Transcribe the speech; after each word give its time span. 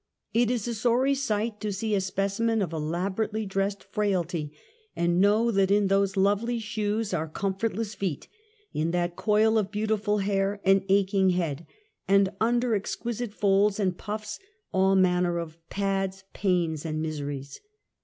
It 0.33 0.49
is 0.49 0.67
a 0.67 0.73
sorry 0.73 1.13
sight 1.13 1.61
to 1.61 1.71
see 1.71 1.93
a 1.93 2.01
specimen 2.01 2.63
of 2.63 2.73
elaborately 2.73 3.45
dressed 3.45 3.83
frailty, 3.83 4.51
and 4.95 5.21
know 5.21 5.51
that 5.51 5.69
in 5.69 5.89
those 5.89 6.17
lovely 6.17 6.57
shoes 6.57 7.13
are 7.13 7.27
comfortless 7.27 7.93
feet, 7.93 8.27
in 8.73 8.89
that 8.89 9.15
coil 9.15 9.59
of 9.59 9.69
beautiful 9.69 10.17
hair 10.17 10.59
an 10.65 10.83
aching 10.89 11.29
head, 11.29 11.67
and 12.07 12.29
under 12.41 12.73
exquisite 12.73 13.31
folds 13.31 13.79
and 13.79 13.99
puffs 13.99 14.39
all 14.73 14.95
manner 14.95 15.37
of 15.37 15.55
pads, 15.69 16.23
pains 16.33 16.83
and 16.83 16.99
miseries. 16.99 17.59